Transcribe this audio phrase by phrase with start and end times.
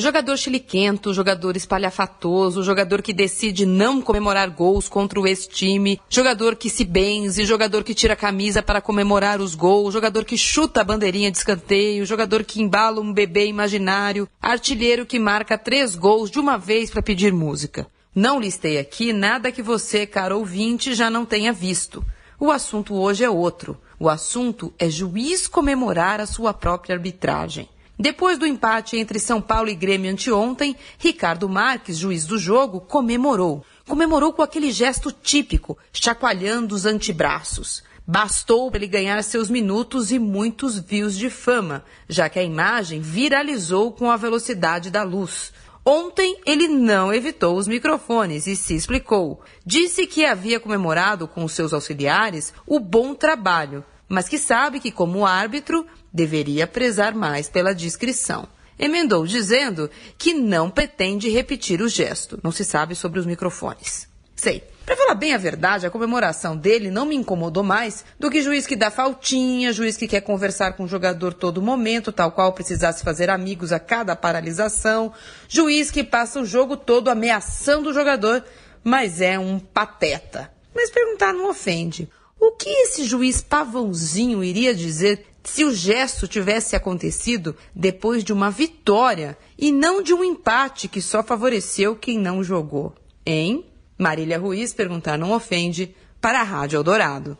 [0.00, 6.70] Jogador chiliquento, jogador espalhafatoso, jogador que decide não comemorar gols contra o ex-time, jogador que
[6.70, 10.84] se benze, jogador que tira a camisa para comemorar os gols, jogador que chuta a
[10.84, 16.38] bandeirinha de escanteio, jogador que embala um bebê imaginário, artilheiro que marca três gols de
[16.38, 17.88] uma vez para pedir música.
[18.14, 22.06] Não listei aqui nada que você, caro ouvinte, já não tenha visto.
[22.38, 23.76] O assunto hoje é outro.
[23.98, 27.68] O assunto é juiz comemorar a sua própria arbitragem.
[27.98, 33.64] Depois do empate entre São Paulo e Grêmio anteontem, Ricardo Marques, juiz do jogo, comemorou.
[33.88, 37.82] Comemorou com aquele gesto típico, chacoalhando os antebraços.
[38.06, 43.00] Bastou para ele ganhar seus minutos e muitos views de fama, já que a imagem
[43.00, 45.52] viralizou com a velocidade da luz.
[45.84, 49.40] Ontem ele não evitou os microfones e se explicou.
[49.66, 55.26] Disse que havia comemorado com seus auxiliares o bom trabalho, mas que sabe que, como
[55.26, 58.48] árbitro, deveria prezar mais pela discrição.
[58.78, 62.38] Emendou dizendo que não pretende repetir o gesto.
[62.42, 64.08] Não se sabe sobre os microfones.
[64.36, 64.62] Sei.
[64.86, 68.66] Para falar bem a verdade, a comemoração dele não me incomodou mais do que juiz
[68.66, 73.04] que dá faltinha, juiz que quer conversar com o jogador todo momento, tal qual precisasse
[73.04, 75.12] fazer amigos a cada paralisação,
[75.46, 78.42] juiz que passa o jogo todo ameaçando o jogador,
[78.82, 80.50] mas é um pateta.
[80.74, 82.08] Mas perguntar não ofende.
[82.40, 88.50] O que esse juiz pavãozinho iria dizer se o gesto tivesse acontecido depois de uma
[88.50, 92.94] vitória e não de um empate que só favoreceu quem não jogou?
[93.24, 93.64] Hein?
[93.96, 97.38] Marília Ruiz perguntar não ofende para a Rádio Eldorado.